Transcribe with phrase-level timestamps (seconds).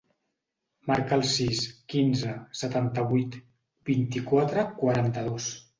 [0.91, 1.61] Marca el sis,
[1.95, 3.41] quinze, setanta-vuit,
[3.93, 5.57] vint-i-quatre, quaranta-dos.